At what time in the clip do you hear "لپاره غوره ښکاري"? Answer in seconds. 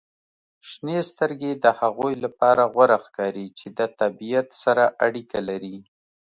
2.25-3.47